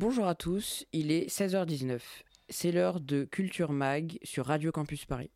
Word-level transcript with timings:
Bonjour 0.00 0.26
à 0.26 0.34
tous, 0.34 0.86
il 0.94 1.12
est 1.12 1.28
16h19. 1.28 2.00
C'est 2.48 2.72
l'heure 2.72 3.00
de 3.00 3.24
Culture 3.24 3.70
Mag 3.70 4.16
sur 4.22 4.46
Radio 4.46 4.72
Campus 4.72 5.04
Paris. 5.04 5.30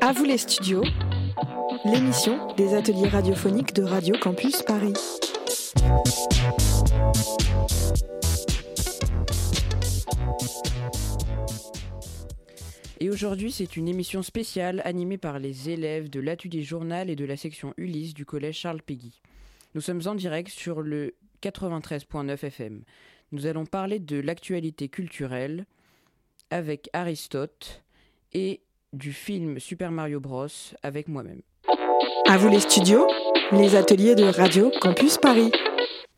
À 0.00 0.12
vous 0.12 0.24
les 0.24 0.38
studios, 0.38 0.82
l'émission 1.84 2.52
des 2.56 2.74
ateliers 2.74 3.06
radiophoniques 3.06 3.72
de 3.72 3.84
Radio 3.84 4.16
Campus 4.20 4.62
Paris. 4.62 4.94
Et 12.98 13.10
aujourd'hui, 13.10 13.52
c'est 13.52 13.76
une 13.76 13.86
émission 13.86 14.24
spéciale 14.24 14.82
animée 14.84 15.18
par 15.18 15.38
les 15.38 15.70
élèves 15.70 16.10
de 16.10 16.18
l'atelier 16.18 16.64
journal 16.64 17.10
et 17.10 17.14
de 17.14 17.24
la 17.24 17.36
section 17.36 17.74
Ulysse 17.76 18.12
du 18.12 18.24
collège 18.24 18.58
Charles 18.58 18.82
Péguy. 18.82 19.22
Nous 19.74 19.80
sommes 19.80 20.02
en 20.06 20.14
direct 20.14 20.50
sur 20.50 20.82
le 20.82 21.14
93.9 21.42 22.44
FM. 22.44 22.82
Nous 23.32 23.46
allons 23.46 23.64
parler 23.64 23.98
de 23.98 24.20
l'actualité 24.20 24.88
culturelle 24.88 25.64
avec 26.50 26.90
Aristote 26.92 27.82
et 28.34 28.60
du 28.92 29.12
film 29.12 29.58
Super 29.58 29.90
Mario 29.90 30.20
Bros 30.20 30.46
avec 30.82 31.08
moi-même. 31.08 31.40
À 32.28 32.36
vous 32.36 32.48
les 32.48 32.60
studios, 32.60 33.06
les 33.52 33.74
ateliers 33.74 34.14
de 34.14 34.24
Radio 34.24 34.70
Campus 34.80 35.16
Paris. 35.16 35.50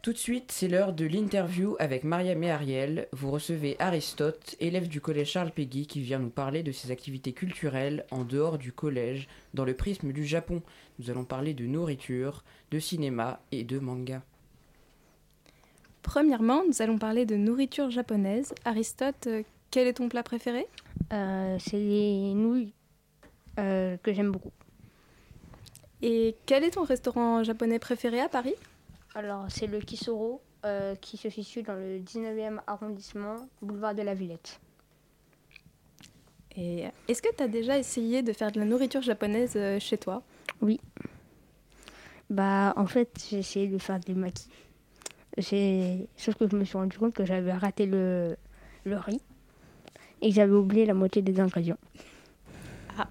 Tout 0.04 0.12
de 0.12 0.18
suite, 0.18 0.52
c'est 0.52 0.68
l'heure 0.68 0.92
de 0.92 1.06
l'interview 1.06 1.76
avec 1.78 2.04
Mariam 2.04 2.42
et 2.42 2.50
Ariel. 2.50 3.08
Vous 3.12 3.30
recevez 3.30 3.74
Aristote, 3.78 4.54
élève 4.60 4.86
du 4.86 5.00
collège 5.00 5.30
Charles 5.30 5.50
Péguy, 5.50 5.86
qui 5.86 6.02
vient 6.02 6.18
nous 6.18 6.28
parler 6.28 6.62
de 6.62 6.72
ses 6.72 6.90
activités 6.90 7.32
culturelles 7.32 8.04
en 8.10 8.22
dehors 8.22 8.58
du 8.58 8.70
collège, 8.70 9.28
dans 9.54 9.64
le 9.64 9.72
prisme 9.72 10.12
du 10.12 10.26
Japon. 10.26 10.60
Nous 10.98 11.08
allons 11.08 11.24
parler 11.24 11.54
de 11.54 11.64
nourriture, 11.64 12.44
de 12.70 12.78
cinéma 12.78 13.40
et 13.50 13.64
de 13.64 13.78
manga. 13.78 14.20
Premièrement, 16.02 16.64
nous 16.68 16.82
allons 16.82 16.98
parler 16.98 17.24
de 17.24 17.36
nourriture 17.36 17.88
japonaise. 17.88 18.52
Aristote, 18.66 19.26
euh, 19.28 19.42
quel 19.70 19.86
est 19.86 19.94
ton 19.94 20.10
plat 20.10 20.22
préféré? 20.22 20.66
Euh, 21.14 21.56
c'est 21.58 21.78
les 21.78 22.34
nouilles 22.34 22.74
euh, 23.58 23.96
que 24.02 24.12
j'aime 24.12 24.32
beaucoup. 24.32 24.52
Et 26.02 26.36
quel 26.44 26.62
est 26.62 26.72
ton 26.72 26.84
restaurant 26.84 27.42
japonais 27.42 27.78
préféré 27.78 28.20
à 28.20 28.28
Paris? 28.28 28.54
Alors, 29.14 29.46
c'est 29.48 29.68
le 29.68 29.78
Kisoro 29.78 30.42
euh, 30.64 30.96
qui 30.96 31.16
se 31.16 31.30
situe 31.30 31.62
dans 31.62 31.74
le 31.74 32.00
19e 32.00 32.58
arrondissement, 32.66 33.36
boulevard 33.62 33.94
de 33.94 34.02
la 34.02 34.14
Villette. 34.14 34.60
Et 36.56 36.84
est-ce 37.08 37.22
que 37.22 37.34
tu 37.34 37.42
as 37.42 37.48
déjà 37.48 37.78
essayé 37.78 38.22
de 38.22 38.32
faire 38.32 38.50
de 38.50 38.58
la 38.58 38.64
nourriture 38.64 39.02
japonaise 39.02 39.54
euh, 39.56 39.78
chez 39.78 39.98
toi? 39.98 40.22
Bah, 42.30 42.72
en 42.76 42.86
fait, 42.86 43.26
j'ai 43.28 43.38
essayé 43.38 43.68
de 43.68 43.78
faire 43.78 44.00
des 44.00 44.14
maquis. 44.14 44.48
J'ai... 45.36 46.08
Sauf 46.16 46.34
que 46.36 46.48
je 46.48 46.56
me 46.56 46.64
suis 46.64 46.76
rendu 46.76 46.98
compte 46.98 47.14
que 47.14 47.24
j'avais 47.24 47.52
raté 47.52 47.86
le, 47.86 48.36
le 48.84 48.96
riz 48.96 49.20
et 50.22 50.30
que 50.30 50.34
j'avais 50.34 50.52
oublié 50.52 50.86
la 50.86 50.94
moitié 50.94 51.22
des 51.22 51.38
ingrédients. 51.38 51.78
Ah. 52.98 53.08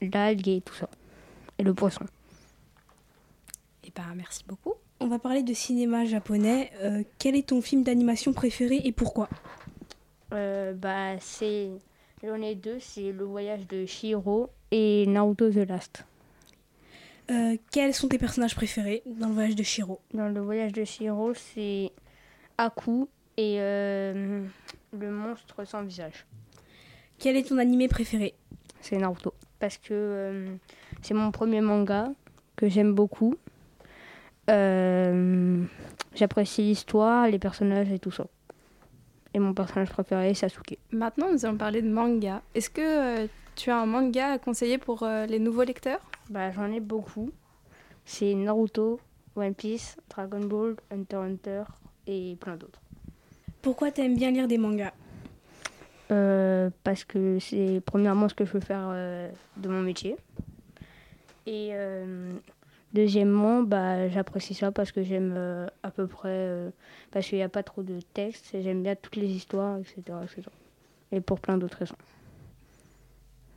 L'algue 0.00 0.48
et 0.48 0.60
tout 0.60 0.74
ça. 0.74 0.88
Et 1.58 1.62
le 1.62 1.74
poisson. 1.74 2.04
Eh 3.84 3.92
ben, 3.94 4.14
merci 4.14 4.44
beaucoup. 4.46 4.74
On 5.06 5.08
va 5.08 5.20
parler 5.20 5.44
de 5.44 5.54
cinéma 5.54 6.04
japonais. 6.04 6.72
Euh, 6.82 7.04
quel 7.20 7.36
est 7.36 7.50
ton 7.50 7.62
film 7.62 7.84
d'animation 7.84 8.32
préféré 8.32 8.80
et 8.82 8.90
pourquoi? 8.90 9.28
Euh, 10.32 10.72
bah, 10.72 11.16
c'est. 11.20 11.70
J'en 12.24 12.42
ai 12.42 12.56
deux, 12.56 12.80
c'est 12.80 13.12
le 13.12 13.22
voyage 13.22 13.68
de 13.68 13.86
Shiro 13.86 14.50
et 14.72 15.06
Naruto 15.06 15.48
The 15.48 15.68
Last. 15.68 16.04
Euh, 17.30 17.56
Quels 17.70 17.94
sont 17.94 18.08
tes 18.08 18.18
personnages 18.18 18.56
préférés 18.56 19.04
dans 19.06 19.28
le 19.28 19.34
voyage 19.34 19.54
de 19.54 19.62
Shiro? 19.62 20.00
Dans 20.12 20.28
le 20.28 20.40
voyage 20.40 20.72
de 20.72 20.82
Shiro, 20.82 21.34
c'est 21.34 21.92
Aku 22.58 23.06
et 23.36 23.60
euh, 23.60 24.44
le 24.92 25.10
monstre 25.12 25.64
sans 25.64 25.84
visage. 25.84 26.26
Quel 27.20 27.36
est 27.36 27.48
ton 27.48 27.58
animé 27.58 27.86
préféré? 27.86 28.34
C'est 28.80 28.96
Naruto. 28.96 29.34
Parce 29.60 29.78
que 29.78 29.92
euh, 29.92 30.56
c'est 31.00 31.14
mon 31.14 31.30
premier 31.30 31.60
manga 31.60 32.10
que 32.56 32.68
j'aime 32.68 32.92
beaucoup. 32.92 33.36
Euh, 34.50 35.64
J'apprécie 36.14 36.62
l'histoire, 36.62 37.28
les 37.28 37.38
personnages 37.38 37.92
et 37.92 37.98
tout 37.98 38.10
ça. 38.10 38.26
Et 39.34 39.38
mon 39.38 39.52
personnage 39.52 39.90
préféré, 39.90 40.32
Sasuke. 40.32 40.78
Maintenant, 40.92 41.30
nous 41.30 41.44
allons 41.44 41.58
parler 41.58 41.82
de 41.82 41.90
manga. 41.90 42.40
Est-ce 42.54 42.70
que 42.70 43.24
euh, 43.24 43.26
tu 43.54 43.70
as 43.70 43.78
un 43.78 43.86
manga 43.86 44.32
à 44.32 44.38
conseiller 44.38 44.78
pour 44.78 45.02
euh, 45.02 45.26
les 45.26 45.38
nouveaux 45.38 45.64
lecteurs? 45.64 46.00
Bah, 46.30 46.50
j'en 46.52 46.72
ai 46.72 46.80
beaucoup. 46.80 47.30
C'est 48.06 48.32
Naruto, 48.34 48.98
One 49.34 49.54
Piece, 49.54 49.96
Dragon 50.08 50.40
Ball, 50.40 50.76
Hunter 50.90 51.16
x 51.16 51.32
Hunter 51.32 51.62
et 52.06 52.36
plein 52.40 52.56
d'autres. 52.56 52.80
Pourquoi 53.60 53.90
t'aimes 53.90 54.14
bien 54.14 54.30
lire 54.30 54.48
des 54.48 54.58
mangas? 54.58 54.92
Euh, 56.12 56.70
parce 56.84 57.04
que 57.04 57.38
c'est 57.40 57.82
premièrement 57.84 58.28
ce 58.28 58.34
que 58.34 58.44
je 58.44 58.52
veux 58.52 58.60
faire 58.60 58.88
euh, 58.90 59.28
de 59.56 59.68
mon 59.68 59.82
métier. 59.82 60.16
Et 61.46 61.70
euh, 61.72 62.32
Deuxièmement, 62.92 63.62
bah, 63.62 64.08
j'apprécie 64.08 64.54
ça 64.54 64.70
parce 64.70 64.92
que 64.92 65.02
j'aime 65.02 65.34
euh, 65.36 65.66
à 65.82 65.90
peu 65.90 66.06
près, 66.06 66.28
euh, 66.30 66.70
parce 67.10 67.26
qu'il 67.26 67.38
n'y 67.38 67.44
a 67.44 67.48
pas 67.48 67.62
trop 67.62 67.82
de 67.82 68.00
textes, 68.14 68.56
j'aime 68.60 68.82
bien 68.82 68.94
toutes 68.94 69.16
les 69.16 69.28
histoires, 69.28 69.78
etc., 69.78 70.02
etc. 70.22 70.42
Et 71.12 71.20
pour 71.20 71.40
plein 71.40 71.58
d'autres 71.58 71.78
raisons. 71.78 71.96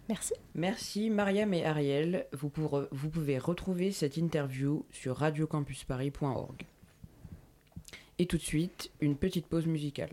Merci. 0.09 0.33
Merci 0.55 1.09
Mariam 1.11 1.53
et 1.53 1.65
Ariel. 1.65 2.25
Vous, 2.33 2.49
pouvez 2.49 3.37
retrouver 3.37 3.91
cette 3.91 4.17
interview 4.17 4.85
sur 4.91 5.17
radiocampusparis.org. 5.17 6.65
Et 8.17 8.25
tout 8.25 8.37
de 8.37 8.41
suite, 8.41 8.91
une 8.99 9.15
petite 9.15 9.47
pause 9.47 9.67
musicale. 9.67 10.09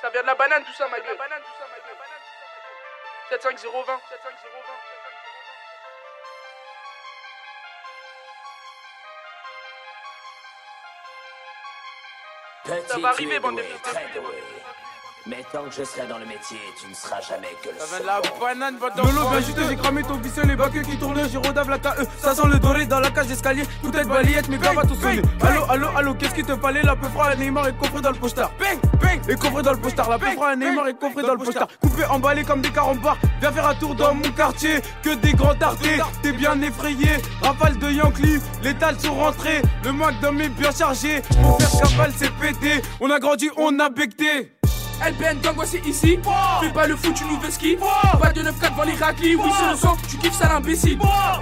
Ça 0.00 0.08
vient 0.10 0.22
de 0.22 0.26
la 0.26 0.34
banane 0.36 0.62
tout 0.64 0.72
ça. 0.72 0.84
La 0.84 0.90
banane, 0.90 1.42
tout 1.42 1.56
ça, 1.58 1.66
ma 1.68 1.76
gueule. 1.76 1.79
750 3.30 3.62
020. 12.66 12.80
Ça 12.88 12.98
va 12.98 13.08
arriver, 13.10 13.38
bande 13.38 13.56
de 13.56 13.62
mais 15.26 15.44
tant 15.52 15.64
que 15.64 15.70
je 15.70 15.84
serai 15.84 16.06
dans 16.08 16.16
le 16.16 16.24
métier, 16.24 16.58
tu 16.80 16.88
ne 16.88 16.94
seras 16.94 17.20
jamais 17.20 17.54
que 17.62 17.68
le 17.68 17.78
seul. 17.78 18.00
de 18.00 18.06
la 18.06 18.22
banane, 18.40 18.78
bande 18.78 18.92
de 18.96 19.02
Lolo 19.02 19.28
bien 19.28 19.42
chuté, 19.42 19.60
j'ai 19.68 19.76
cramé 19.76 20.02
ton 20.02 20.14
vissé, 20.14 20.40
les 20.46 20.56
bacs 20.56 20.72
qui 20.82 20.96
tournent, 20.96 21.28
Girodave 21.28 21.68
la 21.68 21.78
KE. 21.78 22.06
Ça 22.18 22.34
sent 22.34 22.48
le 22.50 22.58
doré 22.58 22.86
dans 22.86 23.00
la 23.00 23.10
cage 23.10 23.26
d'escalier, 23.26 23.64
tout 23.82 23.94
est 23.94 24.04
balayette, 24.04 24.48
mais 24.48 24.56
gars 24.56 24.72
va 24.72 24.82
tout 24.82 24.94
sonner. 24.94 25.20
Allo, 25.42 25.64
allo, 25.68 25.88
allo, 25.94 26.14
qu'est-ce 26.14 26.34
qui 26.34 26.42
te 26.42 26.56
fallait? 26.56 26.82
La 26.82 26.96
peu 26.96 27.06
froid, 27.08 27.34
Neymar 27.34 27.68
est 27.68 27.76
coffré 27.76 28.00
dans 28.00 28.12
le 28.12 28.18
postard. 28.18 28.50
Bang, 28.58 28.78
bang, 28.98 29.20
et 29.28 29.34
coffré 29.34 29.62
dans 29.62 29.72
le 29.72 29.78
postard. 29.78 30.08
La 30.08 30.18
peu 30.18 30.30
froid, 30.30 30.56
Neymar 30.56 30.88
est 30.88 30.98
coffré 30.98 31.22
dans 31.22 31.34
le 31.34 31.38
postard. 31.38 31.68
Coupé, 31.82 32.04
emballé 32.06 32.42
comme 32.42 32.62
des 32.62 32.70
carambars. 32.70 33.18
Viens 33.40 33.52
faire 33.52 33.66
un 33.66 33.74
tour 33.74 33.94
dans 33.94 34.14
mon 34.14 34.30
quartier, 34.32 34.80
que 35.02 35.14
des 35.16 35.34
grands 35.34 35.54
tardés. 35.54 35.98
T'es 36.22 36.32
bien 36.32 36.60
effrayé, 36.62 37.18
rafale 37.42 37.78
de 37.78 37.90
Yankee, 37.90 38.40
les 38.62 38.72
dalles 38.72 38.98
sont 38.98 39.14
rentrées. 39.14 39.60
Le 39.84 39.92
McDom 39.92 40.38
est 40.38 40.48
bien 40.48 40.70
chargé, 40.72 41.20
pour 41.42 41.60
faire 41.60 41.90
cavale, 41.90 42.12
c'est 42.16 42.32
pété. 42.36 42.80
On 43.00 43.10
a 43.10 43.18
grandi, 43.18 43.50
on 43.58 43.78
a 43.80 43.90
becté. 43.90 44.56
LBN 45.06 45.40
gang, 45.40 45.56
ici. 45.86 46.18
Fais 46.60 46.72
pas 46.72 46.86
le 46.86 46.96
fou, 46.96 47.12
tu 47.12 47.24
nous 47.24 47.38
veux 47.40 47.50
ski. 47.50 47.76
Pas 48.20 48.32
de 48.32 48.42
9-4 48.42 48.70
devant 48.70 48.82
les 48.84 48.94
raclis. 48.94 49.34
Oui, 49.34 49.50
c'est 49.58 49.70
le 49.70 49.76
sang, 49.76 49.96
tu 50.08 50.16
kiffes 50.18 50.34
ça 50.36 50.48
l'imbécile. 50.48 50.98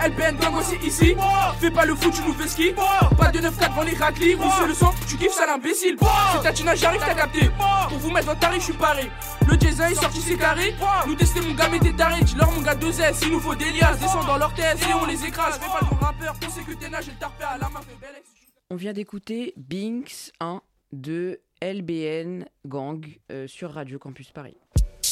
LBN 0.07 0.37
gang, 0.37 0.55
ici. 0.85 1.17
Fais 1.61 1.71
pas 1.71 1.85
le 1.85 1.95
fou, 1.95 2.11
tu 2.11 2.23
nous 2.23 2.33
veux 2.33 2.47
ski. 2.47 2.75
Pas 3.17 3.31
de 3.31 3.39
9-4 3.41 3.71
devant 3.71 3.83
les 3.83 3.97
raclis. 3.97 4.35
Oui, 4.35 4.47
c'est 4.59 4.67
le 4.67 4.75
sang, 4.75 4.95
tu 5.09 5.17
kiffes 5.17 5.33
ça 5.33 5.47
l'imbécile. 5.47 5.97
C'est 6.33 6.43
ta 6.43 6.53
tina, 6.53 6.75
j'arrive, 6.75 7.01
t'as 7.01 7.15
capté. 7.15 7.51
Pour 7.89 7.99
vous 7.99 8.11
mettre 8.11 8.31
le 8.31 8.37
tarif, 8.37 8.61
je 8.61 8.65
suis 8.65 8.73
paré. 8.75 9.11
Le 9.47 9.59
Jason 9.59 9.85
est 9.85 9.95
sorti, 9.95 10.21
c'est 10.21 10.37
carré. 10.37 10.75
Nous 11.07 11.15
tester 11.15 11.41
mon 11.41 11.55
gars, 11.55 11.69
mais 11.71 11.79
t'es 11.79 11.93
taré. 11.93 12.23
Dis-leur 12.23 12.51
mon 12.53 12.61
gars 12.61 12.75
2S. 12.75 13.21
Il 13.23 13.33
nous 13.33 13.41
faut 13.41 13.55
des 13.55 13.71
liasses. 13.73 13.99
Descends 13.99 14.25
dans 14.25 14.39
leur 14.39 14.53
tête 14.55 14.79
et 14.89 14.95
on 14.95 15.07
les 15.07 15.25
écrase. 15.25 15.59
Fais 15.59 15.67
pas 15.67 15.81
le 15.81 15.97
rappeur. 16.05 16.35
On 16.43 16.71
que 16.71 16.77
t'es 16.79 16.89
nage, 16.89 17.07
le 17.07 17.15
tarpé 17.15 17.45
à 17.45 17.59
la 17.59 17.69
main. 17.69 17.81
Fais 17.81 17.97
belle. 18.01 18.23
On 18.71 18.77
vient 18.77 18.93
d'écouter 18.93 19.55
Binks 19.57 20.33
1 20.41 20.61
de 20.93 21.41
LBN 21.63 22.45
Gang 22.67 23.05
euh, 23.33 23.49
sur 23.49 23.73
Radio 23.73 23.99
Campus 23.99 24.31
Paris. 24.31 24.57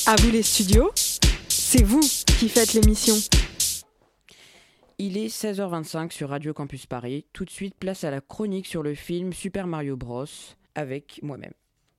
À 0.06 0.14
vous 0.16 0.30
les 0.30 0.42
studios, 0.42 0.92
c'est 1.48 1.82
vous 1.82 2.00
qui 2.38 2.48
faites 2.48 2.72
l'émission. 2.74 3.14
Il 4.98 5.18
est 5.18 5.26
16h25 5.26 6.12
sur 6.12 6.28
Radio 6.28 6.54
Campus 6.54 6.86
Paris. 6.86 7.24
Tout 7.32 7.44
de 7.44 7.50
suite, 7.50 7.74
place 7.74 8.04
à 8.04 8.10
la 8.10 8.20
chronique 8.20 8.66
sur 8.66 8.82
le 8.82 8.94
film 8.94 9.32
Super 9.32 9.66
Mario 9.66 9.96
Bros. 9.96 10.24
avec 10.74 11.20
moi-même. 11.22 11.52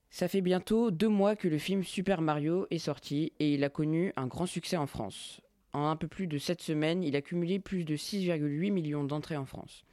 Ça 0.10 0.28
fait 0.28 0.42
bientôt 0.42 0.92
deux 0.92 1.10
mois 1.10 1.36
que 1.36 1.50
le 1.50 1.58
film 1.58 1.84
Super 1.84 2.22
Mario 2.22 2.68
est 2.72 2.80
sorti 2.80 3.34
et 3.40 3.54
il 3.54 3.64
a 3.66 3.70
connu 3.70 4.14
un 4.16 4.28
grand 4.28 4.46
succès 4.46 4.78
en 4.78 4.88
France. 4.88 5.42
En 5.74 5.88
un 5.90 5.98
peu 5.98 6.08
plus 6.08 6.28
de 6.28 6.38
7 6.38 6.62
semaines, 6.62 7.04
il 7.04 7.18
a 7.18 7.22
cumulé 7.22 7.60
plus 7.60 7.84
de 7.84 7.98
6,8 7.98 8.72
millions 8.72 9.04
d'entrées 9.04 9.38
en 9.38 9.46
France. 9.46 9.84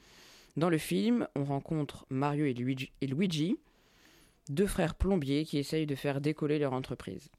Dans 0.57 0.71
le 0.71 0.79
film, 0.79 1.27
on 1.35 1.45
rencontre 1.45 2.07
Mario 2.09 2.45
et 2.45 2.55
Luigi, 2.55 2.93
et 3.01 3.09
Luigi, 3.09 3.59
deux 4.49 4.67
frères 4.67 4.95
plombiers 4.95 5.45
qui 5.45 5.59
essayent 5.59 5.87
de 5.87 5.95
faire 5.95 6.21
décoller 6.21 6.59
leur 6.59 6.73
entreprise. 6.73 7.31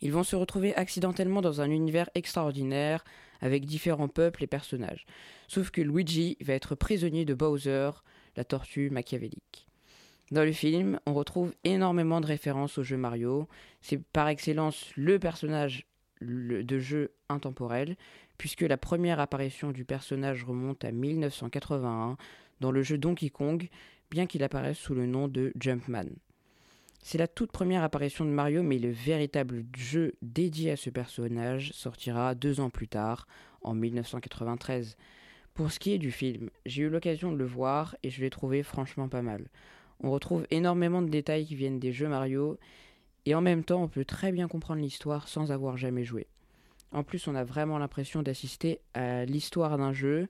Ils 0.00 0.12
vont 0.12 0.22
se 0.22 0.36
retrouver 0.36 0.74
accidentellement 0.74 1.40
dans 1.40 1.60
un 1.60 1.70
univers 1.70 2.10
extraordinaire 2.14 3.04
avec 3.40 3.64
différents 3.64 4.08
peuples 4.08 4.44
et 4.44 4.46
personnages. 4.46 5.06
Sauf 5.48 5.70
que 5.70 5.80
Luigi 5.80 6.36
va 6.40 6.54
être 6.54 6.74
prisonnier 6.74 7.24
de 7.24 7.34
Bowser, 7.34 7.90
la 8.36 8.44
tortue 8.44 8.90
machiavélique. 8.90 9.66
Dans 10.30 10.44
le 10.44 10.52
film, 10.52 10.98
on 11.06 11.14
retrouve 11.14 11.54
énormément 11.64 12.20
de 12.20 12.26
références 12.26 12.78
au 12.78 12.82
jeu 12.82 12.96
Mario. 12.96 13.48
C'est 13.82 14.02
par 14.02 14.28
excellence 14.28 14.90
le 14.96 15.18
personnage 15.18 15.86
de 16.22 16.78
jeu 16.78 17.12
intemporel, 17.28 17.96
puisque 18.38 18.62
la 18.62 18.78
première 18.78 19.20
apparition 19.20 19.70
du 19.70 19.84
personnage 19.84 20.44
remonte 20.44 20.84
à 20.84 20.92
1981 20.92 22.16
dans 22.60 22.70
le 22.70 22.82
jeu 22.82 22.96
Donkey 22.96 23.28
Kong, 23.28 23.68
bien 24.10 24.26
qu'il 24.26 24.42
apparaisse 24.42 24.78
sous 24.78 24.94
le 24.94 25.06
nom 25.06 25.28
de 25.28 25.52
Jumpman. 25.60 26.06
C'est 27.02 27.18
la 27.18 27.28
toute 27.28 27.52
première 27.52 27.82
apparition 27.82 28.24
de 28.24 28.30
Mario, 28.30 28.62
mais 28.62 28.78
le 28.78 28.90
véritable 28.90 29.64
jeu 29.76 30.14
dédié 30.22 30.70
à 30.70 30.76
ce 30.76 30.88
personnage 30.88 31.72
sortira 31.72 32.34
deux 32.34 32.60
ans 32.60 32.70
plus 32.70 32.88
tard, 32.88 33.26
en 33.62 33.74
1993. 33.74 34.96
Pour 35.52 35.70
ce 35.70 35.78
qui 35.78 35.92
est 35.92 35.98
du 35.98 36.10
film, 36.10 36.50
j'ai 36.66 36.82
eu 36.82 36.88
l'occasion 36.88 37.30
de 37.30 37.36
le 37.36 37.44
voir 37.44 37.96
et 38.02 38.10
je 38.10 38.20
l'ai 38.20 38.30
trouvé 38.30 38.62
franchement 38.62 39.08
pas 39.08 39.22
mal. 39.22 39.48
On 40.00 40.10
retrouve 40.10 40.46
énormément 40.50 41.02
de 41.02 41.08
détails 41.10 41.46
qui 41.46 41.54
viennent 41.54 41.78
des 41.78 41.92
jeux 41.92 42.08
Mario, 42.08 42.58
et 43.26 43.34
en 43.34 43.40
même 43.40 43.64
temps 43.64 43.82
on 43.82 43.88
peut 43.88 44.04
très 44.04 44.32
bien 44.32 44.48
comprendre 44.48 44.80
l'histoire 44.80 45.28
sans 45.28 45.52
avoir 45.52 45.76
jamais 45.76 46.04
joué. 46.04 46.26
En 46.94 47.02
plus, 47.02 47.26
on 47.26 47.34
a 47.34 47.44
vraiment 47.44 47.76
l'impression 47.78 48.22
d'assister 48.22 48.80
à 48.94 49.24
l'histoire 49.24 49.76
d'un 49.76 49.92
jeu. 49.92 50.28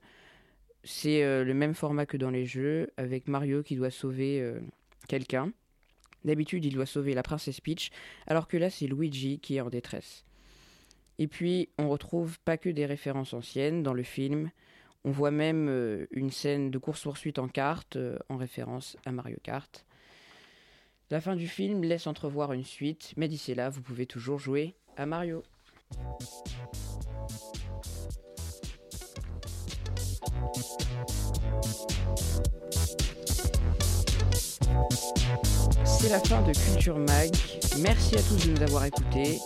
C'est 0.85 1.25
euh, 1.25 1.45
le 1.45 1.55
même 1.55 1.75
format 1.75 2.07
que 2.07 2.17
dans 2.17 2.31
les 2.31 2.45
jeux, 2.45 2.91
avec 2.97 3.27
Mario 3.27 3.63
qui 3.63 3.75
doit 3.75 3.91
sauver 3.91 4.41
euh, 4.41 4.61
quelqu'un. 5.09 5.51
D'habitude, 6.25 6.65
il 6.65 6.75
doit 6.75 6.87
sauver 6.87 7.15
la 7.15 7.23
princesse 7.23 7.61
Peach, 7.61 7.91
alors 8.27 8.49
que 8.49 8.57
là, 8.57 8.71
c'est 8.71 8.87
Luigi 8.87 9.41
qui 9.41 9.57
est 9.57 9.61
en 9.61 9.71
détresse. 9.71 10.25
Et 11.19 11.27
puis, 11.27 11.69
on 11.79 11.89
retrouve 11.89 12.39
pas 12.41 12.57
que 12.59 12.69
des 12.69 12.87
références 12.87 13.35
anciennes 13.35 13.83
dans 13.83 13.95
le 13.95 14.03
film. 14.03 14.51
On 15.05 15.11
voit 15.11 15.31
même 15.31 15.69
euh, 15.69 16.07
une 16.11 16.31
scène 16.31 16.71
de 16.71 16.79
course-poursuite 16.79 17.39
en 17.39 17.49
carte, 17.49 17.99
en 18.29 18.37
référence 18.37 18.97
à 19.07 19.13
Mario 19.13 19.39
Kart. 19.43 19.85
La 21.11 21.21
fin 21.21 21.37
du 21.37 21.47
film 21.47 21.83
laisse 21.83 22.07
entrevoir 22.07 22.53
une 22.53 22.65
suite, 22.65 23.13
mais 23.17 23.29
d'ici 23.29 23.55
là, 23.55 23.71
vous 23.71 23.83
pouvez 23.83 24.07
toujours 24.07 24.39
jouer 24.39 24.75
à 24.97 25.07
Mario. 25.07 25.43
C'est 35.85 36.11
la 36.11 36.21
fin 36.21 36.43
de 36.43 36.53
Culture 36.53 36.99
Mag. 36.99 37.31
Merci 37.79 38.17
à 38.17 38.23
tous 38.23 38.47
de 38.47 38.53
nous 38.53 38.63
avoir 38.63 38.85
écoutés. 38.85 39.41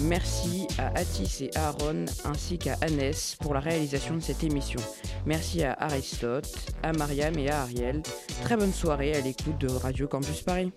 Merci 0.00 0.66
à 0.78 0.88
Atis 0.98 1.44
et 1.44 1.56
Aaron 1.56 2.04
ainsi 2.24 2.58
qu'à 2.58 2.76
Annès 2.80 3.36
pour 3.40 3.54
la 3.54 3.60
réalisation 3.60 4.16
de 4.16 4.20
cette 4.20 4.42
émission. 4.42 4.80
Merci 5.26 5.62
à 5.62 5.72
Aristote, 5.72 6.48
à 6.82 6.92
Mariam 6.92 7.38
et 7.38 7.50
à 7.50 7.62
Ariel. 7.62 8.02
Très 8.42 8.56
bonne 8.56 8.72
soirée 8.72 9.14
à 9.14 9.20
l'écoute 9.20 9.58
de 9.58 9.68
Radio 9.68 10.08
Campus 10.08 10.42
Paris. 10.42 10.72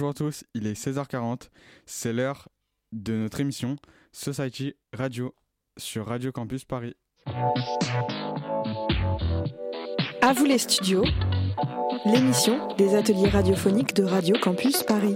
Bonjour 0.00 0.12
à 0.12 0.14
tous, 0.14 0.44
il 0.54 0.66
est 0.66 0.82
16h40, 0.82 1.50
c'est 1.84 2.14
l'heure 2.14 2.48
de 2.90 3.12
notre 3.12 3.38
émission 3.40 3.76
Society 4.12 4.72
Radio 4.94 5.34
sur 5.76 6.06
Radio 6.06 6.32
Campus 6.32 6.64
Paris. 6.64 6.94
À 10.22 10.32
vous 10.32 10.46
les 10.46 10.56
studios, 10.56 11.04
l'émission 12.06 12.74
des 12.76 12.94
ateliers 12.94 13.28
radiophoniques 13.28 13.92
de 13.94 14.04
Radio 14.04 14.36
Campus 14.40 14.82
Paris. 14.84 15.12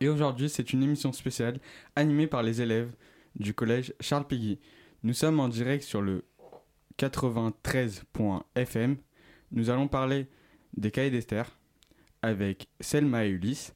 Et 0.00 0.08
aujourd'hui, 0.08 0.48
c'est 0.48 0.72
une 0.72 0.82
émission 0.82 1.12
spéciale 1.12 1.60
animée 1.94 2.26
par 2.26 2.42
les 2.42 2.60
élèves 2.60 2.90
du 3.36 3.54
collège 3.54 3.94
Charles 4.00 4.26
Péguy. 4.26 4.58
Nous 5.04 5.14
sommes 5.14 5.38
en 5.38 5.46
direct 5.46 5.84
sur 5.84 6.02
le 6.02 6.24
93.fm. 6.98 8.96
Nous 9.52 9.70
allons 9.70 9.86
parler 9.86 10.26
des 10.76 10.90
cahiers 10.90 11.10
d'Esther 11.10 11.58
avec 12.22 12.68
Selma 12.80 13.26
et 13.26 13.30
Ulysse, 13.30 13.74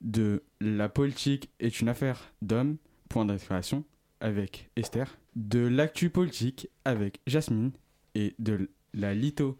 de 0.00 0.42
La 0.60 0.88
politique 0.88 1.50
est 1.60 1.80
une 1.80 1.88
affaire 1.88 2.32
d'hommes, 2.42 2.76
point 3.08 3.24
d'inspiration, 3.24 3.84
avec 4.20 4.70
Esther, 4.76 5.18
de 5.36 5.60
l'actu 5.60 6.10
politique 6.10 6.68
avec 6.84 7.20
Jasmine 7.26 7.72
et 8.14 8.34
de 8.38 8.70
la 8.92 9.14
lithothérapie 9.14 9.58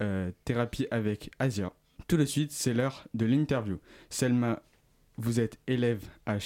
euh, 0.00 0.88
avec 0.90 1.30
Asia. 1.38 1.72
Tout 2.06 2.16
de 2.16 2.24
suite, 2.24 2.52
c'est 2.52 2.74
l'heure 2.74 3.06
de 3.14 3.26
l'interview. 3.26 3.78
Selma, 4.10 4.62
vous 5.16 5.40
êtes 5.40 5.58
élève 5.66 6.04
à 6.26 6.38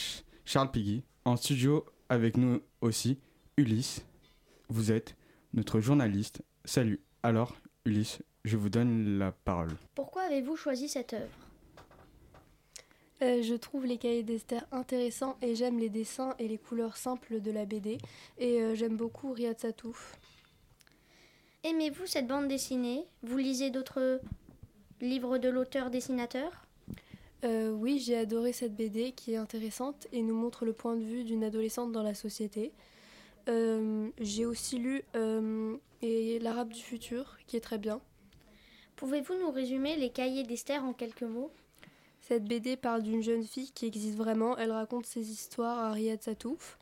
Charles 0.45 0.71
Piggy. 0.71 1.03
En 1.25 1.37
studio 1.37 1.85
avec 2.09 2.37
nous 2.37 2.61
aussi, 2.81 3.19
Ulysse. 3.57 4.05
Vous 4.69 4.93
êtes 4.93 5.17
notre 5.55 5.81
journaliste. 5.81 6.43
Salut. 6.65 7.01
Alors, 7.23 7.57
Ulysse, 7.85 8.23
je 8.49 8.57
vous 8.57 8.71
donne 8.71 9.19
la 9.19 9.31
parole. 9.31 9.77
Pourquoi 9.95 10.23
avez-vous 10.23 10.57
choisi 10.57 10.89
cette 10.89 11.13
œuvre? 11.13 11.29
Euh, 13.21 13.43
je 13.43 13.55
trouve 13.55 13.85
les 13.85 13.99
cahiers 13.99 14.23
d'Esther 14.23 14.67
intéressants 14.73 15.37
et 15.43 15.55
j'aime 15.55 15.79
les 15.79 15.89
dessins 15.91 16.35
et 16.39 16.49
les 16.49 16.57
couleurs 16.57 16.97
simples 16.97 17.41
de 17.41 17.51
la 17.51 17.67
BD. 17.67 17.99
Et 18.39 18.63
euh, 18.63 18.75
j'aime 18.75 18.97
beaucoup 18.97 19.33
Riyad 19.33 19.59
Satouf. 19.59 20.17
Aimez-vous 21.65 22.07
cette 22.07 22.27
bande 22.27 22.49
dessinée? 22.49 23.05
Vous 23.23 23.37
lisez 23.37 23.71
d'autres 23.71 24.21
livres 25.01 25.39
de 25.39 25.49
l'auteur-dessinateur 25.49 26.65
euh, 27.45 27.71
Oui, 27.71 27.99
j'ai 27.99 28.17
adoré 28.17 28.53
cette 28.53 28.75
BD 28.75 29.13
qui 29.13 29.33
est 29.33 29.37
intéressante 29.37 30.07
et 30.13 30.23
nous 30.23 30.37
montre 30.37 30.65
le 30.65 30.73
point 30.73 30.97
de 30.97 31.05
vue 31.05 31.25
d'une 31.25 31.45
adolescente 31.45 31.93
dans 31.93 32.03
la 32.03 32.15
société. 32.15 32.73
j'ai 33.47 34.47
aussi 34.47 34.79
lu 34.79 35.03
L'Arabe 36.01 36.73
du 36.73 36.81
futur 36.81 37.37
qui 37.47 37.57
est 37.57 37.61
très 37.61 37.79
bien. 37.79 38.01
Pouvez-vous 38.99 39.35
nous 39.39 39.53
résumer 39.53 39.95
les 39.95 40.11
cahiers 40.11 40.43
d'Esther 40.43 40.83
en 40.83 40.93
quelques 40.93 41.23
mots? 41.23 41.53
Cette 42.21 42.45
BD 42.45 42.77
parle 42.77 43.05
d'une 43.05 43.23
jeune 43.23 43.45
fille 43.45 43.71
qui 43.71 43.87
existe 43.87 44.17
vraiment. 44.17 44.59
Elle 44.59 44.73
raconte 44.73 45.07
ses 45.07 45.31
histoires 45.31 45.79
à 45.79 45.93
Riyad 45.93 46.21
Satouf. 46.21 46.79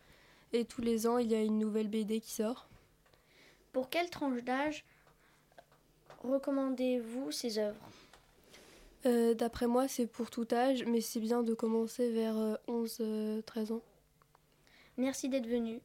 Et 0.55 0.65
tous 0.65 0.81
les 0.81 1.07
ans, 1.07 1.19
il 1.19 1.31
y 1.31 1.35
a 1.35 1.43
une 1.43 1.59
nouvelle 1.59 1.89
BD 1.89 2.21
qui 2.21 2.33
sort. 2.33 2.69
Pour 3.73 3.91
quelle 3.91 4.09
tranche 4.09 4.43
d'âge 4.43 4.85
recommandez-vous 6.25 7.33
ces 7.33 7.59
œuvres? 7.59 7.77
Euh, 9.05 9.35
D'après 9.35 9.67
moi, 9.67 9.87
c'est 9.87 10.07
pour 10.07 10.31
tout 10.31 10.49
âge, 10.53 10.85
mais 10.87 11.03
c'est 11.03 11.21
bien 11.21 11.43
de 11.43 11.53
commencer 11.53 12.11
vers 12.11 12.35
11-13 12.67 13.03
euh, 13.03 13.43
euh, 13.57 13.75
ans. 13.75 13.83
Merci 14.97 15.29
d'être 15.29 15.47
venu. 15.47 15.81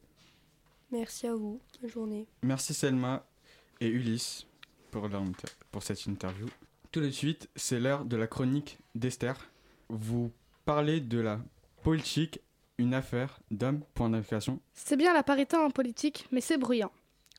Merci 0.90 1.26
à 1.26 1.34
vous. 1.34 1.60
Bonne 1.82 1.90
journée. 1.90 2.26
Merci 2.42 2.72
Selma 2.72 3.22
et 3.82 3.88
Ulysse 3.88 4.46
pour, 4.92 5.82
cette 5.82 6.06
interview. 6.06 6.46
Tout 6.92 7.00
de 7.00 7.10
suite, 7.10 7.48
c'est 7.56 7.80
l'heure 7.80 8.04
de 8.04 8.16
la 8.16 8.26
chronique 8.26 8.78
d'Esther. 8.94 9.34
Vous 9.88 10.30
parlez 10.64 11.00
de 11.00 11.18
la 11.18 11.40
politique, 11.82 12.40
une 12.78 12.94
affaire 12.94 13.40
d'homme, 13.50 13.80
point 13.94 14.10
d'interrogation. 14.10 14.60
C'est 14.74 14.96
bien 14.96 15.14
la 15.14 15.22
parité 15.22 15.56
en 15.56 15.70
politique, 15.70 16.26
mais 16.30 16.40
c'est 16.40 16.58
bruyant. 16.58 16.92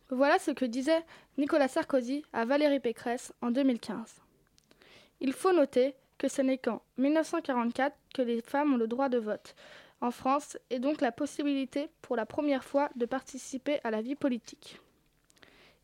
Voilà 0.09 0.39
ce 0.39 0.51
que 0.51 0.65
disait 0.65 1.05
Nicolas 1.37 1.67
Sarkozy 1.67 2.23
à 2.33 2.45
Valérie 2.45 2.79
Pécresse 2.79 3.33
en 3.41 3.51
2015. 3.51 4.21
Il 5.21 5.33
faut 5.33 5.53
noter 5.53 5.93
que 6.17 6.27
ce 6.27 6.41
n'est 6.41 6.57
qu'en 6.57 6.81
1944 6.97 7.95
que 8.13 8.21
les 8.21 8.41
femmes 8.41 8.73
ont 8.73 8.77
le 8.77 8.87
droit 8.87 9.09
de 9.09 9.17
vote 9.17 9.55
en 10.01 10.11
France 10.11 10.57
et 10.69 10.79
donc 10.79 11.01
la 11.01 11.11
possibilité 11.11 11.89
pour 12.01 12.15
la 12.15 12.25
première 12.25 12.63
fois 12.63 12.89
de 12.95 13.05
participer 13.05 13.79
à 13.83 13.91
la 13.91 14.01
vie 14.01 14.15
politique. 14.15 14.79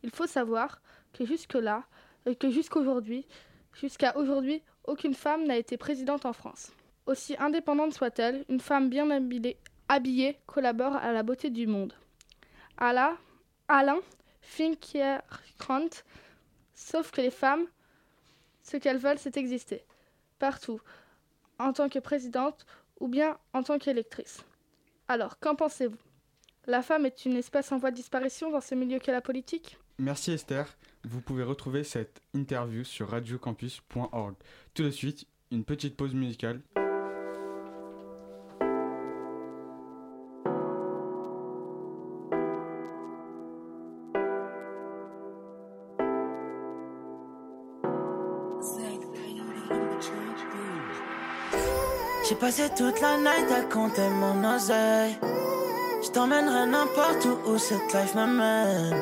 Il 0.04 0.12
faut 0.12 0.28
savoir 0.28 0.82
que 1.14 1.26
jusque-là, 1.26 1.84
euh, 2.28 2.34
que 2.34 2.50
jusqu'aujourd'hui, 2.50 3.26
jusqu'à 3.74 4.18
aujourd'hui, 4.18 4.62
aucune 4.86 5.14
femme 5.14 5.46
n'a 5.46 5.58
été 5.58 5.78
présidente 5.78 6.26
en 6.26 6.34
France. 6.34 6.72
Aussi 7.06 7.36
indépendante 7.40 7.94
soit-elle, 7.94 8.46
une 8.50 8.60
femme 8.60 8.90
bien 8.90 9.10
habillée, 9.10 9.58
habillée, 9.88 10.38
collabore 10.46 10.96
à 10.96 11.12
la 11.12 11.24
beauté 11.24 11.50
du 11.50 11.68
monde. 11.68 11.94
Alain, 12.78 13.18
Alain 13.68 14.00
Finkier-Krant, 14.42 15.90
sauf 16.74 17.12
que 17.12 17.22
les 17.22 17.32
femmes, 17.32 17.66
ce 18.64 18.78
qu'elles 18.78 18.98
veulent, 18.98 19.20
c'est 19.20 19.38
exister. 19.38 19.84
Partout, 20.40 20.80
en 21.58 21.74
tant 21.74 21.90
que 21.90 22.00
présidente 22.00 22.66
ou 23.00 23.08
bien 23.08 23.38
en 23.54 23.64
tant 23.64 23.78
qu'électrice. 23.78 24.44
Alors, 25.08 25.40
qu'en 25.40 25.56
pensez-vous? 25.56 25.98
La 26.68 26.82
femme 26.82 27.06
est 27.06 27.26
une 27.26 27.36
espèce 27.36 27.72
en 27.72 27.78
voie 27.78 27.92
de 27.92 27.96
disparition 27.96 28.52
dans 28.52 28.62
ce 28.62 28.76
milieu 28.76 29.00
qu'est 29.00 29.12
la 29.12 29.22
politique? 29.22 29.78
Merci 29.98 30.32
Esther. 30.34 30.68
Vous 31.06 31.22
pouvez 31.22 31.44
retrouver 31.44 31.84
cette 31.84 32.22
interview 32.34 32.84
sur 32.84 33.10
radiocampus.org. 33.10 34.36
Tout 34.74 34.84
de 34.84 34.92
suite, 34.92 35.26
une 35.52 35.64
petite 35.64 35.96
pause 35.96 36.14
musicale. 36.14 36.62
J'ai 52.28 52.36
passé 52.36 52.70
toute 52.78 53.02
la 53.02 53.18
night 53.18 53.52
à 53.52 53.64
compter 53.64 54.08
mon 54.10 54.56
oseille. 54.56 55.18
Je 56.04 56.12
t'emmènerai 56.12 56.68
n'importe 56.68 57.26
où 57.26 57.52
où 57.52 57.58
cette 57.58 57.92
life 57.92 58.14
m'amène. 58.14 59.02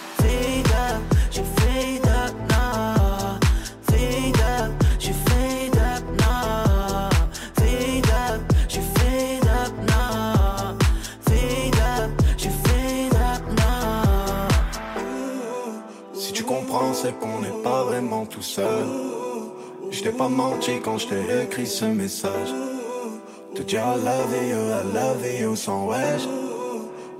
Qu'on 17.19 17.39
n'est 17.39 17.63
pas 17.63 17.83
vraiment 17.83 18.25
tout 18.25 18.41
seul. 18.41 18.85
Je 19.91 20.01
t'ai 20.03 20.11
pas 20.11 20.29
menti 20.29 20.79
quand 20.83 20.97
je 20.97 21.07
t'ai 21.07 21.43
écrit 21.43 21.67
ce 21.67 21.85
message. 21.85 22.53
Te 23.55 23.61
dire 23.61 23.81
I 23.81 23.97
love 23.97 24.33
you, 24.49 24.57
I 24.57 24.93
love 24.93 25.41
you 25.41 25.55
sans 25.55 25.87
wesh. 25.87 26.27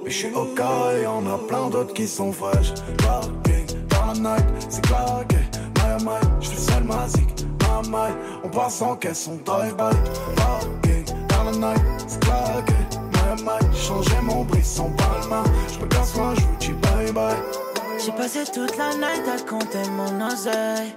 Mais 0.03 0.09
je 0.09 0.17
suis 0.17 0.33
au 0.33 0.45
cas 0.55 0.93
et 0.97 1.03
y'en 1.03 1.25
a 1.27 1.37
plein 1.37 1.69
d'autres 1.69 1.93
qui 1.93 2.07
sont 2.07 2.31
fraîches. 2.31 2.73
Claqué 2.97 3.65
dans 3.89 4.05
la 4.07 4.35
night, 4.37 4.45
c'est 4.69 4.81
claqué. 4.85 5.37
My 5.75 6.03
my, 6.03 6.19
je 6.39 6.47
suis 6.47 6.57
seul 6.57 6.83
magique. 6.83 7.45
My 7.61 7.89
my, 7.89 8.13
on 8.43 8.49
passe 8.49 8.81
en 8.81 8.95
caisse, 8.95 9.27
on 9.27 9.37
drive-by. 9.43 9.95
Claqué 10.35 11.05
dans 11.27 11.43
la 11.43 11.73
night, 11.73 11.85
c'est 12.07 12.19
claqué. 12.21 12.73
My 13.13 13.43
my, 13.43 13.59
j'ai 13.73 13.87
changé 13.87 14.15
mon 14.23 14.43
brisson 14.45 14.91
palma. 14.97 15.43
J'ai 18.11 18.17
passé 18.17 18.43
toute 18.51 18.77
la 18.77 18.93
night 18.95 19.27
à 19.27 19.39
compter 19.41 19.89
mon 19.91 20.27
oseille. 20.27 20.93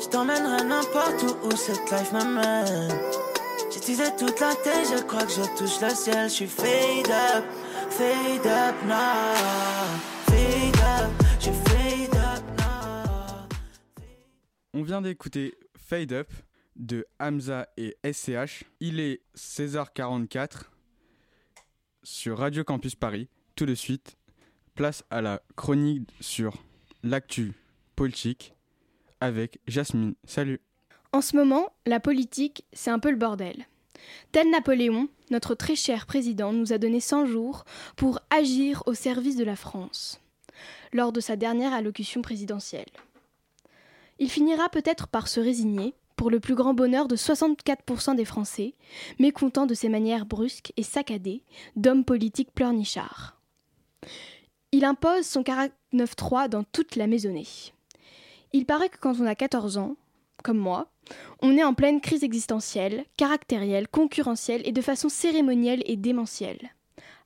Je 0.00 0.08
t'emmènerai 0.08 0.64
n'importe 0.64 1.22
où 1.24 1.46
où 1.46 1.56
cette 1.56 1.90
life 1.90 2.12
m'amène. 2.12 2.90
Teasé 3.84 4.04
toute 4.16 4.38
la 4.38 4.54
tête, 4.54 4.86
je 4.96 5.02
crois 5.02 5.24
que 5.26 5.32
je 5.32 5.42
touche 5.58 5.80
le 5.80 5.90
ciel. 5.90 6.28
Je 6.28 6.34
suis 6.34 6.46
fade 6.46 7.10
up, 7.10 7.44
fade 7.90 8.46
up 8.46 8.76
now. 8.86 9.34
Fade 10.26 10.76
up, 10.76 11.10
je 11.40 11.50
fade 11.50 12.14
up 12.14 12.44
now. 12.58 13.48
On 14.72 14.82
vient 14.82 15.02
d'écouter 15.02 15.58
Fade 15.76 16.12
Up 16.12 16.32
de 16.76 17.04
Hamza 17.18 17.66
et 17.76 17.96
SCH. 18.04 18.64
Il 18.78 19.00
est 19.00 19.20
16h44 19.36 20.66
sur 22.04 22.38
Radio 22.38 22.62
Campus 22.62 22.94
Paris. 22.94 23.28
Tout 23.56 23.66
de 23.66 23.74
suite, 23.74 24.16
place 24.74 25.04
à 25.10 25.20
la 25.20 25.42
chronique 25.56 26.08
sur 26.20 26.62
l'actu 27.02 27.52
politique 27.96 28.54
avec 29.20 29.58
Jasmine. 29.66 30.14
Salut. 30.24 30.60
En 31.12 31.20
ce 31.20 31.36
moment, 31.36 31.72
la 31.86 32.00
politique, 32.00 32.64
c'est 32.72 32.90
un 32.90 32.98
peu 32.98 33.10
le 33.10 33.16
bordel. 33.16 33.66
Tel 34.32 34.50
Napoléon, 34.50 35.08
notre 35.30 35.54
très 35.54 35.76
cher 35.76 36.06
président 36.06 36.52
nous 36.52 36.72
a 36.72 36.78
donné 36.78 37.00
100 37.00 37.26
jours 37.26 37.64
pour 37.96 38.18
agir 38.30 38.82
au 38.86 38.94
service 38.94 39.36
de 39.36 39.44
la 39.44 39.56
France, 39.56 40.20
lors 40.92 41.12
de 41.12 41.20
sa 41.20 41.36
dernière 41.36 41.72
allocution 41.72 42.22
présidentielle. 42.22 42.90
Il 44.18 44.30
finira 44.30 44.68
peut-être 44.68 45.06
par 45.08 45.28
se 45.28 45.40
résigner, 45.40 45.94
pour 46.16 46.30
le 46.30 46.40
plus 46.40 46.54
grand 46.54 46.74
bonheur 46.74 47.08
de 47.08 47.16
64% 47.16 48.14
des 48.14 48.24
Français, 48.24 48.74
mécontents 49.18 49.66
de 49.66 49.74
ses 49.74 49.88
manières 49.88 50.26
brusques 50.26 50.72
et 50.76 50.82
saccadées 50.82 51.42
d'hommes 51.74 52.04
politiques 52.04 52.52
pleurnichards. 52.52 53.40
Il 54.72 54.84
impose 54.86 55.26
son 55.26 55.42
caractère 55.42 55.76
9-3 55.92 56.48
dans 56.48 56.64
toute 56.64 56.96
la 56.96 57.06
maisonnée. 57.06 57.46
Il 58.54 58.64
paraît 58.64 58.88
que 58.88 58.98
quand 58.98 59.20
on 59.20 59.26
a 59.26 59.34
14 59.34 59.76
ans, 59.76 59.96
comme 60.42 60.58
moi, 60.58 60.90
on 61.40 61.56
est 61.56 61.64
en 61.64 61.74
pleine 61.74 62.00
crise 62.00 62.24
existentielle, 62.24 63.04
caractérielle, 63.16 63.88
concurrentielle 63.88 64.62
et 64.64 64.72
de 64.72 64.80
façon 64.80 65.08
cérémonielle 65.08 65.82
et 65.86 65.96
démentielle. 65.96 66.70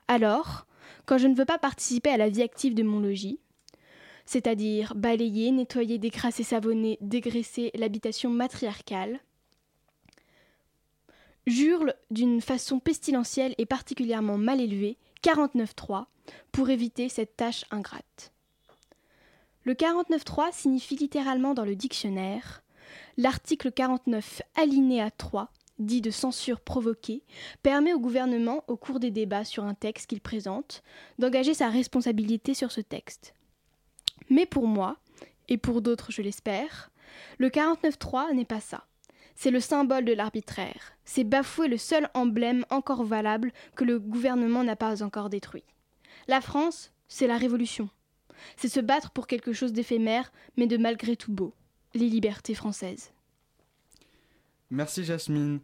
Alors, 0.08 0.66
quand 1.04 1.18
je 1.18 1.28
ne 1.28 1.34
veux 1.34 1.44
pas 1.44 1.58
participer 1.58 2.10
à 2.10 2.16
la 2.16 2.28
vie 2.28 2.42
active 2.42 2.74
de 2.74 2.82
mon 2.82 3.00
logis, 3.00 3.38
c'est-à-dire 4.24 4.94
balayer, 4.96 5.52
nettoyer, 5.52 5.98
décrasser, 5.98 6.42
savonner, 6.42 6.98
dégraisser 7.00 7.70
l'habitation 7.74 8.30
matriarcale, 8.30 9.20
j'hurle 11.46 11.94
d'une 12.10 12.40
façon 12.40 12.80
pestilentielle 12.80 13.54
et 13.58 13.66
particulièrement 13.66 14.36
mal 14.36 14.60
élevée 14.60 14.98
49.3 15.26 16.04
pour 16.52 16.70
éviter 16.70 17.08
cette 17.08 17.36
tâche 17.36 17.64
ingrate. 17.72 18.32
Le 19.64 19.74
49.3 19.74 20.52
signifie 20.52 20.94
littéralement 20.94 21.52
dans 21.52 21.64
le 21.64 21.74
dictionnaire 21.74 22.62
L'article 23.16 23.72
49 23.72 24.42
alinéa 24.54 25.10
3, 25.10 25.50
dit 25.80 26.00
de 26.00 26.12
censure 26.12 26.60
provoquée, 26.60 27.24
permet 27.64 27.92
au 27.92 27.98
gouvernement, 27.98 28.62
au 28.68 28.76
cours 28.76 29.00
des 29.00 29.10
débats 29.10 29.44
sur 29.44 29.64
un 29.64 29.74
texte 29.74 30.06
qu'il 30.06 30.20
présente, 30.20 30.84
d'engager 31.18 31.54
sa 31.54 31.70
responsabilité 31.70 32.54
sur 32.54 32.70
ce 32.70 32.80
texte. 32.80 33.34
Mais 34.30 34.46
pour 34.46 34.68
moi, 34.68 34.96
et 35.48 35.58
pour 35.58 35.82
d'autres 35.82 36.12
je 36.12 36.22
l'espère, 36.22 36.92
le 37.38 37.48
49.3 37.48 38.32
n'est 38.32 38.44
pas 38.44 38.60
ça. 38.60 38.86
C'est 39.36 39.50
le 39.50 39.60
symbole 39.60 40.04
de 40.04 40.12
l'arbitraire. 40.12 40.94
C'est 41.04 41.22
bafouer 41.22 41.68
le 41.68 41.76
seul 41.76 42.08
emblème 42.14 42.64
encore 42.70 43.04
valable 43.04 43.52
que 43.76 43.84
le 43.84 44.00
gouvernement 44.00 44.64
n'a 44.64 44.76
pas 44.76 45.02
encore 45.02 45.30
détruit. 45.30 45.64
La 46.26 46.40
France, 46.40 46.90
c'est 47.06 47.26
la 47.26 47.36
révolution. 47.36 47.88
C'est 48.56 48.68
se 48.68 48.80
battre 48.80 49.10
pour 49.10 49.26
quelque 49.26 49.52
chose 49.52 49.72
d'éphémère, 49.72 50.32
mais 50.56 50.66
de 50.66 50.76
malgré 50.76 51.16
tout 51.16 51.32
beau 51.32 51.54
les 51.94 52.08
libertés 52.08 52.54
françaises. 52.54 53.12
Merci 54.70 55.04
Jasmine. 55.04 55.60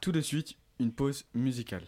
Tout 0.00 0.12
de 0.12 0.20
suite, 0.20 0.54
une 0.78 0.92
pause 0.92 1.24
musicale. 1.34 1.84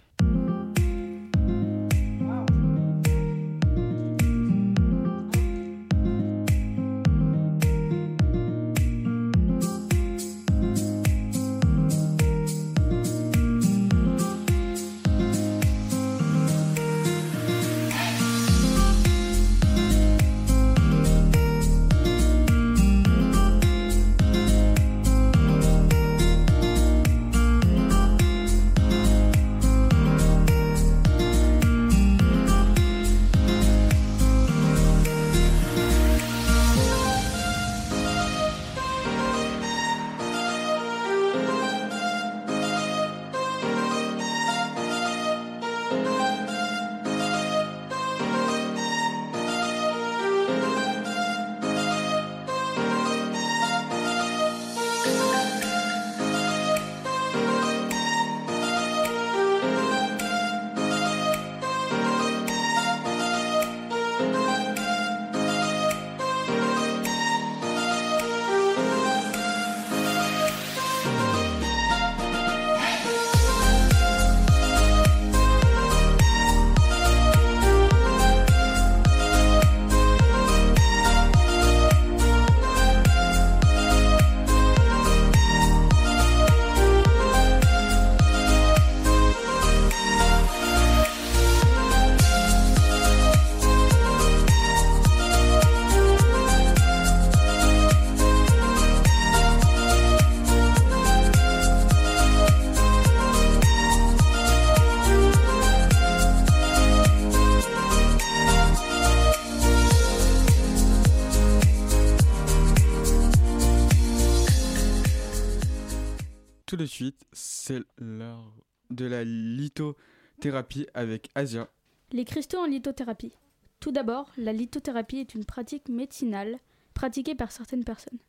C'est 117.69 117.83
l'heure 117.99 118.51
de 118.89 119.05
la 119.05 119.25
lithothérapie 119.25 120.87
avec 120.95 121.29
Asia. 121.35 121.69
Les 122.13 122.25
cristaux 122.25 122.61
en 122.61 122.65
lithothérapie. 122.65 123.35
Tout 123.79 123.93
d'abord, 123.93 124.33
la 124.39 124.55
lithothérapie 124.55 125.19
est 125.19 125.35
une 125.35 125.45
pratique 125.45 125.91
médicinale 125.91 126.61
pratiquée 126.95 127.35
par 127.35 127.53
certaines 127.53 127.85
personnes. 127.85 128.21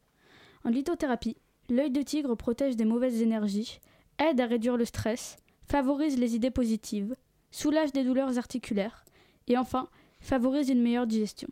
En 0.66 0.70
lithothérapie, 0.70 1.38
l'œil 1.70 1.90
de 1.90 2.02
tigre 2.02 2.36
protège 2.36 2.76
des 2.76 2.84
mauvaises 2.84 3.22
énergies, 3.22 3.80
aide 4.18 4.42
à 4.42 4.46
réduire 4.46 4.76
le 4.76 4.84
stress, 4.84 5.38
favorise 5.64 6.20
les 6.20 6.36
idées 6.36 6.52
positives, 6.52 7.16
soulage 7.50 7.94
des 7.94 8.04
douleurs 8.04 8.38
articulaires 8.38 9.06
et 9.48 9.58
enfin 9.58 9.88
favorise 10.20 10.68
une 10.68 10.82
meilleure 10.82 11.08
digestion. 11.08 11.48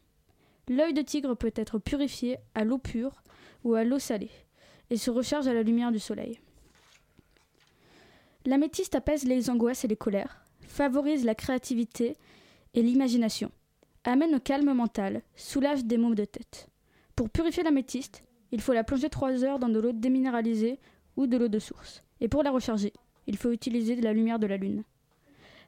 L'œil 0.67 0.93
de 0.93 1.03
tigre 1.03 1.37
peut 1.37 1.53
être 1.55 1.79
purifié 1.79 2.35
à 2.53 2.65
l'eau 2.65 2.79
pure 2.79 3.23
ou 3.63 3.75
à 3.75 3.85
l'eau 3.85 3.97
salée 3.97 4.31
et 4.89 4.97
se 4.97 5.09
recharge 5.09 5.47
à 5.47 5.53
la 5.53 5.63
lumière 5.63 5.93
du 5.93 5.99
soleil. 5.99 6.41
L'améthyste 8.47 8.95
apaise 8.95 9.25
les 9.25 9.49
angoisses 9.49 9.83
et 9.83 9.89
les 9.89 9.97
colères, 9.97 10.41
favorise 10.61 11.25
la 11.25 11.35
créativité 11.35 12.15
et 12.75 12.81
l'imagination, 12.81 13.51
amène 14.05 14.35
au 14.35 14.39
calme 14.39 14.71
mental, 14.71 15.21
soulage 15.35 15.83
des 15.83 15.97
maux 15.97 16.15
de 16.15 16.23
tête. 16.23 16.69
Pour 17.17 17.29
purifier 17.29 17.63
l'améthyste, 17.63 18.23
il 18.53 18.61
faut 18.61 18.71
la 18.71 18.85
plonger 18.85 19.09
3 19.09 19.43
heures 19.43 19.59
dans 19.59 19.67
de 19.67 19.81
l'eau 19.81 19.91
déminéralisée 19.91 20.79
ou 21.17 21.27
de 21.27 21.35
l'eau 21.35 21.49
de 21.49 21.59
source. 21.59 22.05
Et 22.21 22.29
pour 22.29 22.41
la 22.41 22.51
recharger, 22.51 22.93
il 23.27 23.35
faut 23.35 23.51
utiliser 23.51 23.97
de 23.97 24.03
la 24.05 24.13
lumière 24.13 24.39
de 24.39 24.47
la 24.47 24.55
lune. 24.55 24.85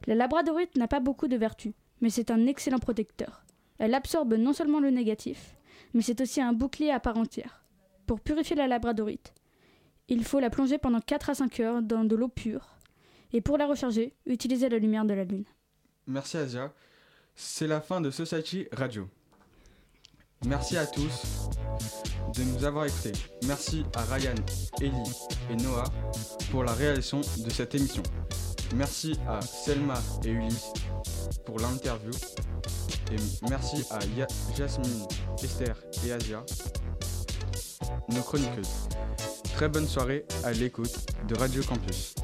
La 0.08 0.16
labradorite 0.16 0.78
n'a 0.78 0.88
pas 0.88 1.02
beaucoup 1.02 1.28
de 1.28 1.36
vertus, 1.36 1.74
mais 2.00 2.10
c'est 2.10 2.32
un 2.32 2.48
excellent 2.48 2.80
protecteur. 2.80 3.44
Elle 3.78 3.94
absorbe 3.94 4.36
non 4.36 4.54
seulement 4.54 4.80
le 4.80 4.90
négatif, 4.90 5.58
mais 5.94 6.02
c'est 6.02 6.22
aussi 6.22 6.40
un 6.40 6.54
bouclier 6.54 6.92
à 6.92 7.02
part 7.02 7.18
entière. 7.18 7.62
Pour 8.06 8.22
purifier 8.22 8.56
la 8.56 8.70
labradorite, 8.70 9.34
il 10.10 10.24
faut 10.24 10.40
la 10.40 10.50
plonger 10.50 10.78
pendant 10.78 11.00
4 11.00 11.30
à 11.30 11.36
5 11.36 11.60
heures 11.60 11.82
dans 11.82 12.04
de 12.04 12.16
l'eau 12.16 12.28
pure. 12.28 12.78
Et 13.32 13.42
pour 13.42 13.58
la 13.58 13.68
recharger, 13.68 14.14
utiliser 14.26 14.70
la 14.70 14.80
lumière 14.80 15.06
de 15.06 15.14
la 15.14 15.24
lune. 15.24 15.46
Merci 16.08 16.38
Asia. 16.38 16.74
C'est 17.36 17.68
la 17.68 17.80
fin 17.80 18.02
de 18.02 18.10
Society 18.12 18.68
Radio. 18.72 19.08
Merci 20.46 20.78
à 20.78 20.86
tous 20.86 21.50
de 22.36 22.44
nous 22.44 22.64
avoir 22.64 22.86
écoutés. 22.86 23.12
Merci 23.46 23.84
à 23.96 24.04
Ryan, 24.04 24.36
Ellie 24.82 24.94
et 25.50 25.56
Noah 25.58 25.84
pour 26.50 26.64
la 26.64 26.74
réalisation 26.74 27.20
de 27.20 27.50
cette 27.50 27.76
émission. 27.76 28.04
Merci 28.76 29.18
à 29.28 29.42
Selma 29.42 29.96
et 30.24 30.30
Ulysse 30.30 30.72
pour 31.46 31.60
l'interview. 31.60 32.12
Et 33.12 33.50
merci 33.50 33.84
à 33.92 34.00
Jasmine, 34.56 35.06
Esther 35.44 35.76
et 36.06 36.12
Asia, 36.12 36.44
nos 38.10 38.22
chroniqueuses 38.22 38.88
très 39.60 39.68
bonne 39.68 39.90
soirée 39.90 40.24
à 40.46 40.54
l'écoute 40.54 40.96
de 41.28 41.36
Radio 41.38 41.62
Campus. 41.64 42.16